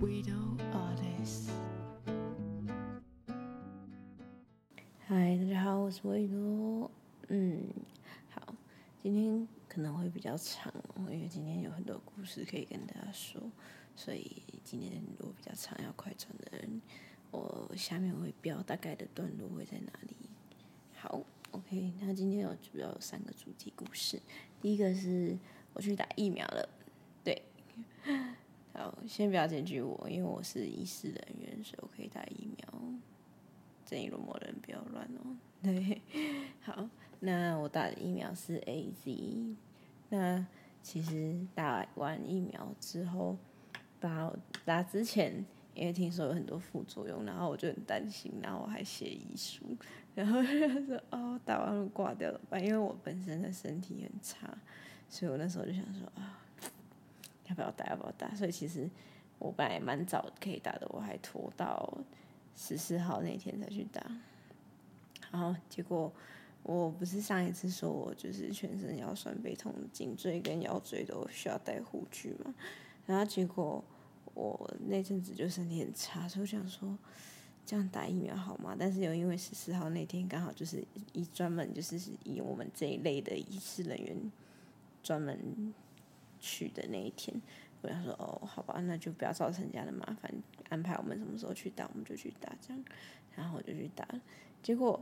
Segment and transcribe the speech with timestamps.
[0.00, 1.50] Widow Attis。
[5.06, 6.90] 嗨，大家好，我是维多。
[7.28, 7.68] 嗯，
[8.30, 8.54] 好，
[9.02, 13.42] 今天可能会比较长，因为今天有很多故事可以跟大家说，
[13.94, 16.80] 所以今天如果比较长要快转的人，
[17.30, 20.16] 我下面会标大概的段落会在哪里。
[20.96, 24.18] 好，OK，那今天有主要有三个主题故事，
[24.62, 25.38] 第一个是
[25.74, 26.66] 我去打疫苗了，
[27.22, 27.42] 对。
[28.72, 32.82] 好，先不要检举我，因为我是医师人员，所以我可以打疫苗。
[33.84, 35.36] 正义罗某人不要乱哦。
[35.60, 36.00] 对，
[36.60, 36.88] 好，
[37.18, 39.56] 那我打的疫苗是 AZ。
[40.08, 40.46] 那
[40.82, 43.36] 其实打完疫苗之后，
[43.98, 44.32] 打
[44.64, 49.76] 打之前，因为听说有很多副作用，然后我就很担心，然后我还写遗书，
[50.14, 54.56] 然后就说哦，打完了挂掉了吧，因为我本身的身体很差，
[55.08, 56.38] 所以我那时候就想说啊。
[57.50, 57.84] 要不要打？
[57.86, 58.34] 要不要打？
[58.34, 58.88] 所以其实
[59.38, 61.98] 我本来蛮早可以打的，我还拖到
[62.56, 64.00] 十四号那天才去打。
[65.30, 66.12] 然后结果
[66.62, 72.54] 我不是上一次说我就是全身腰酸背痛，颈椎跟腰椎都需要戴护具嘛。
[73.06, 73.82] 然后结果
[74.34, 76.96] 我那阵子就身体很差，所以我想说
[77.66, 78.76] 这样打疫苗好吗？
[78.78, 84.32] 但是又因为十四号那天刚好就是以专门就是以我们这一类的医事人员
[85.02, 85.74] 专门。
[86.40, 87.40] 去的那一天，
[87.82, 90.32] 我想说哦，好吧，那就不要造成人家的麻烦，
[90.68, 92.84] 安排我们什么时候去打，我们就去打这样，
[93.36, 94.08] 然后我就去打，
[94.62, 95.00] 结果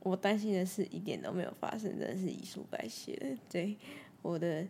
[0.00, 3.38] 我担心的事一点都没有发生，真的是遗书白写的。
[3.50, 3.76] 对，
[4.22, 4.66] 我的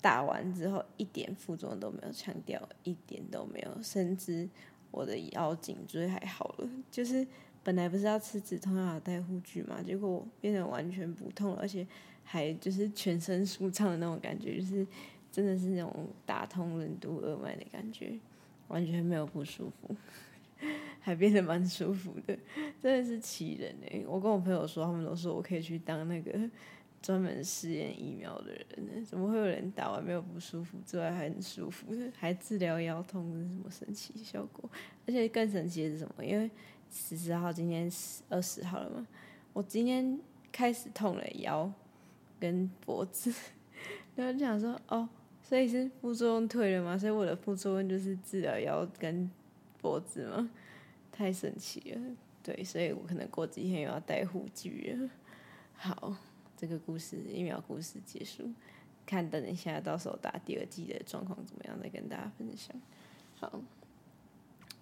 [0.00, 4.48] 打完之后一点副作用都没有，强调一点都没有，甚至
[4.90, 7.26] 我的腰颈椎还好了，就是
[7.62, 11.86] 本来不是要吃止痛药戴护具嘛，结果变得完全不痛了，而且。
[12.32, 14.86] 还就是全身舒畅的那种感觉，就是
[15.30, 18.18] 真的是那种打通任督二脉的感觉，
[18.68, 19.94] 完全没有不舒服，
[20.98, 22.34] 还变得蛮舒服的，
[22.80, 24.02] 真的是奇人哎！
[24.06, 26.32] 我跟我朋友说，他们都说我可以去当那个
[27.02, 29.04] 专门试验疫苗的人呢。
[29.04, 31.88] 怎么会有人打完没有不舒服之外还很舒服，
[32.18, 34.70] 还治疗腰痛，是什么神奇效果？
[35.06, 36.24] 而且更神奇的是什么？
[36.24, 36.50] 因为
[36.90, 37.92] 十四号今天
[38.30, 39.06] 二十号了嘛，
[39.52, 40.18] 我今天
[40.50, 41.70] 开始痛了腰。
[42.42, 43.32] 跟脖子，
[44.16, 45.08] 然后就想说哦，
[45.40, 46.98] 所以是副作用退了吗？
[46.98, 49.30] 所以我的副作用就是治疗腰跟
[49.80, 50.50] 脖子吗？
[51.12, 55.08] 太神奇了，对，所以我可能过几天又要戴护具了。
[55.74, 56.16] 好，
[56.56, 58.50] 这个故事疫苗故事结束，
[59.06, 62.74] 看等一下到时候打第二剂的状况怎么样，再跟大家分享。
[63.36, 63.62] 好，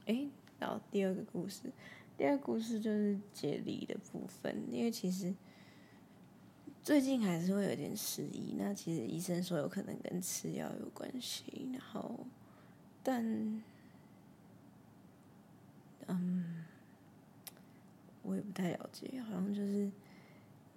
[0.06, 0.27] 哎，
[0.59, 1.71] 然后第二个故事，
[2.16, 5.34] 第二个故事就是解离的部分，因为其实。
[6.83, 12.27] 最近还是会有点失忆，那其实医生说有可能跟吃药有关系，然后，
[13.03, 13.63] 但，
[16.07, 16.65] 嗯，
[18.23, 19.91] 我也不太了解，好像就是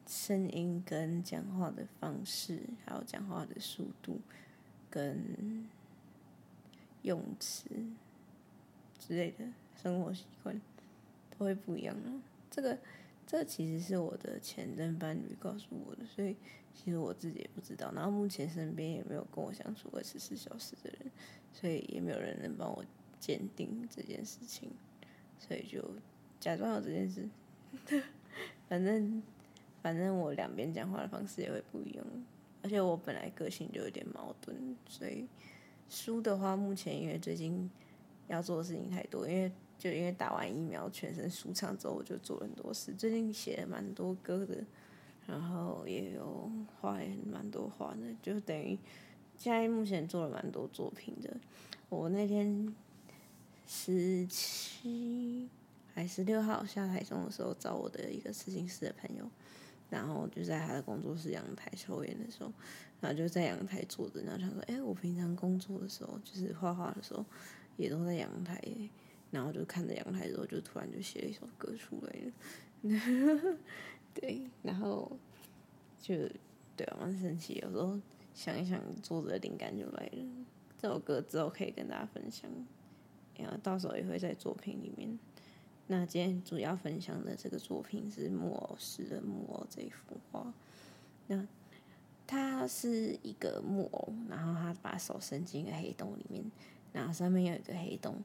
[0.06, 4.19] 声音跟讲话的方式，还有讲话的速度
[4.90, 5.68] 跟
[7.02, 7.69] 用词
[9.00, 9.46] 之类的
[9.81, 10.62] 生活习惯
[11.38, 12.22] 都会不一样了，
[12.52, 12.78] 这个。
[13.25, 16.35] 这其实是我的前任伴侣告诉我的，所以
[16.73, 17.91] 其实我自己也不知道。
[17.94, 21.11] 然后目前身边也没有跟我相处过十四小时的人，
[21.51, 22.83] 所以也没有人能帮我
[23.19, 24.69] 鉴定这件事情，
[25.39, 25.83] 所以就
[26.39, 27.28] 假装有这件事。
[28.67, 29.23] 反正
[29.81, 32.06] 反正我两边讲话的方式也会不一样，
[32.62, 34.56] 而且我本来个性就有点矛盾，
[34.88, 35.28] 所以
[35.89, 37.69] 书的话，目前因为最近
[38.28, 39.51] 要做的事情太多，因为。
[39.78, 42.94] 就因为打完疫苗，全身舒畅之后，我就做了很多事。
[42.94, 44.63] 最近写了蛮多歌的，
[45.28, 48.78] 然后也有画也蛮多画的，就等于
[49.38, 51.35] 现在目前做了蛮多作品的。
[51.89, 52.73] 我那天
[53.67, 55.50] 十七
[55.94, 59.30] 还十六号下台中的时候，找我的一个刺青师的朋友，
[59.89, 62.51] 然后就在他的工作室阳台抽烟的时候，
[63.01, 67.25] 然后就在阳台坐着，然后想说：“哎，我平常工作的时候，就是画画的时候，
[67.75, 68.62] 也都在阳台。”
[69.33, 73.57] 然后就看着阳台之后，就突然就写了一首歌出来了。
[74.13, 75.12] 对，然后
[76.00, 76.15] 就
[76.77, 77.56] 对啊，蛮神奇。
[77.56, 78.00] 有时候
[78.35, 80.25] 想一想，作者灵感就来了。
[80.77, 82.47] 这首歌之后可以跟大家分享，
[83.35, 85.18] 然后到时候也会在作品里面。
[85.88, 90.53] 那今天主要分享的这个作品是木偶师的木偶这一幅画。
[91.25, 91.47] 那
[92.27, 96.44] 它是一个木偶，然后他把手伸进一个黑洞里面，
[96.91, 98.21] 然后上面有一个黑洞。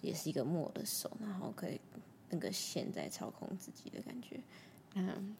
[0.00, 1.80] 也是一个木偶的手，然后可以
[2.30, 4.40] 那个线在操控自己的感觉。
[4.94, 5.36] 嗯，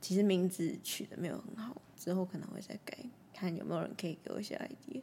[0.00, 2.98] 其实名字取得没有很好，之后可能会再改，
[3.32, 5.02] 看有没有人可以给我一些 idea。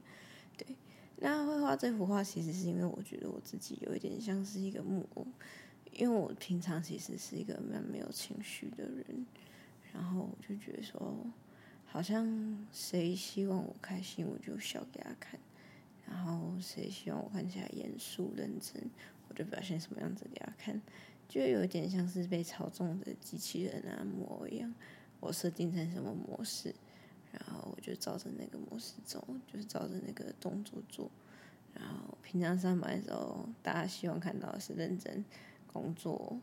[0.58, 0.76] 对，
[1.18, 5.26] 那绘画这幅画，其实是因为我觉得我自己有一点像是一个木偶，
[5.92, 9.26] 因为我平常其实是一个蛮没有情绪的人，
[9.94, 11.16] 然后我就觉得说，
[11.86, 15.40] 好像谁希望我开心，我就笑给他看，
[16.12, 18.84] 然后谁希望我看起来严肃认真，
[19.30, 20.82] 我就表现什么样子给他看，
[21.30, 24.74] 就有点像是被操纵的机器人啊木偶一样，
[25.22, 26.76] 我设定成什么模式。
[27.32, 31.10] 然后我就照着那个模式走，就是照着那个动作做。
[31.74, 35.24] 然后平常上班的时候，大家希望看到的是认真
[35.72, 36.38] 工作、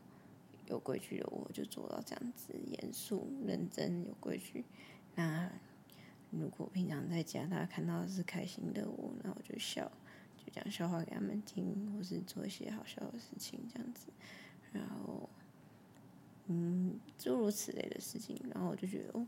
[0.65, 4.65] 有规矩的我，就做到这样子，严肃、认真、有规矩。
[5.13, 5.51] 那
[6.31, 9.91] 如果平常在家，他看到是开心的我，那我就笑，
[10.37, 14.07] 就讲笑话给他们听，或是做一些好笑的事情，这样子。
[14.71, 15.29] 然后，
[16.47, 18.39] 嗯，诸如此类的事情。
[18.53, 19.25] 然后我就觉得哦。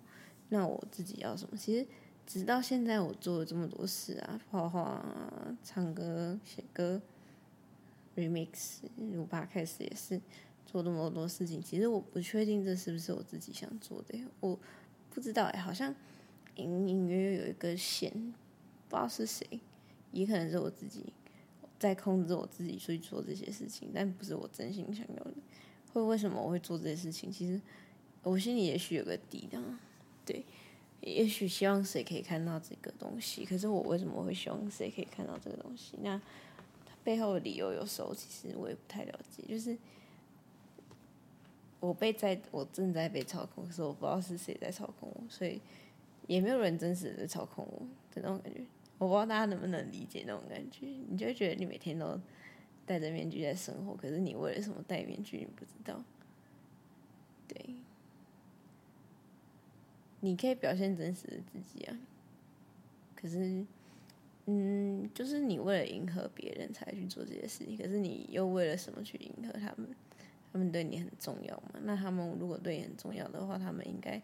[0.53, 1.55] 那我自己要什么？
[1.55, 1.87] 其实
[2.27, 7.01] 直到现在，我做了这么多事啊，画画啊、唱歌、写歌、
[8.17, 10.19] remix、录 p 开始也是
[10.65, 11.61] 做这么多事情。
[11.61, 14.59] 其实我不确定这是不是我自己想做的，我
[15.09, 15.95] 不知道哎，好像
[16.55, 18.11] 隐隐约约有一根线，
[18.89, 19.45] 不知道是谁，
[20.11, 21.13] 也可能是我自己
[21.79, 25.33] 在控制我自己去做这些事情，但不是我真心想要的。
[25.93, 27.31] 会为什么我会做这些事情？
[27.31, 27.61] 其实
[28.23, 29.61] 我心里也许有个底的。
[30.25, 30.45] 对，
[31.01, 35.97] 也许希望谁可以看到这个东西，可是我为什么会希望谁可以看到这个东西？
[36.01, 36.21] 那
[37.03, 39.43] 背后的理由有时候其实我也不太了解。
[39.49, 39.77] 就是
[41.79, 45.59] 我被在，我正在被操控，可是我不知道是谁在操控我，所以
[46.31, 47.79] 也没有人真实的操控我
[48.13, 48.61] 的那种感觉。
[48.97, 50.87] 我不知道大家能不能理解那种感觉？
[51.09, 52.17] 你就会觉得你每天都
[52.85, 55.39] 戴着面具在生活，可是你为了什么戴面具？
[55.39, 56.01] 你不知道。
[57.47, 57.75] 对。
[60.21, 61.97] 你可以表现真实的自己啊，
[63.15, 63.65] 可是，
[64.45, 69.89] 嗯，就是你为了迎合别人才去做这些事情，可是你又为了什么去迎合他们？
[70.53, 71.79] 他们对你很重要嘛？
[71.83, 74.21] 那他们如果对你很重要的话，他们应该，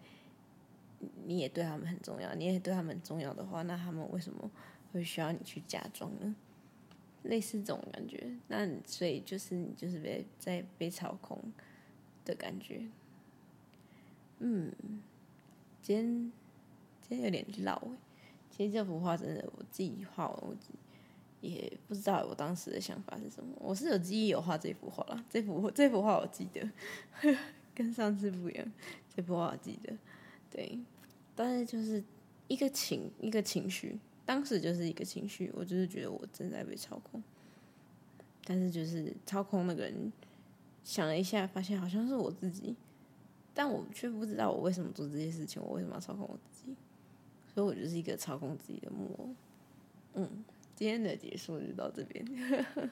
[1.26, 4.50] 你也对他们很重要，你也对他们很重要的话，那他们为什么
[4.94, 6.36] 会需要你去假装呢？
[7.24, 11.42] 类似这种感觉，那所以就是你就是被在被操控
[12.26, 12.88] 的感觉，
[14.40, 14.72] 嗯。
[15.80, 16.32] 今天
[17.02, 17.98] 今天有点绕哎，
[18.52, 20.54] 其实这幅画真的我自己画完，我
[21.40, 23.56] 也不知道我当时的想法是什么。
[23.62, 26.70] 我是有记忆有画这幅画啦，这幅这幅画我记得，
[27.74, 28.70] 跟上次不一样。
[29.16, 29.94] 这幅画我记得，
[30.50, 30.80] 对，
[31.36, 32.04] 但是就是
[32.48, 37.22] 一个情一个情绪，当时就是一个情绪，我就是觉得我正在被操控，
[38.46, 40.12] 但是就是操控那个人，
[40.84, 42.76] 想了一下，发现好像是我自己。
[43.54, 46.76] 但我却不知道我为什么做这些事情，我为什么要操控我自己，
[47.52, 49.30] 所以我就是一个操控自己的木偶。
[50.14, 50.46] 嗯，
[50.76, 52.24] 今天的结束就到这边。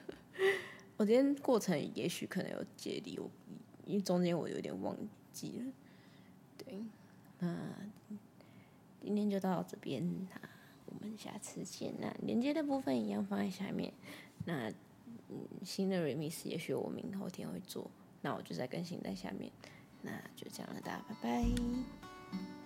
[0.98, 3.30] 我今天过程也许可能有解离，我
[3.84, 4.96] 因为中间我有点忘
[5.32, 5.72] 记了。
[6.58, 6.80] 对，
[7.38, 7.72] 那
[9.00, 10.48] 今天就到这边，那
[10.86, 11.94] 我们下次见。
[12.00, 13.92] 那连接的部分一样放在下面。
[14.44, 14.72] 那，
[15.64, 17.90] 新的 remix 也许我明后天会做，
[18.22, 19.50] 那我就再更新在下面。
[20.02, 22.65] 那就这样了，大家拜拜。